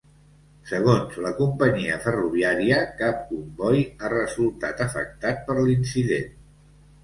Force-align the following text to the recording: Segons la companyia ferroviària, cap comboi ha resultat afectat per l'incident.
Segons 0.69 1.19
la 1.25 1.33
companyia 1.39 1.97
ferroviària, 2.07 2.81
cap 3.03 3.21
comboi 3.29 3.87
ha 4.01 4.13
resultat 4.17 4.85
afectat 4.89 5.49
per 5.51 5.61
l'incident. 5.65 6.37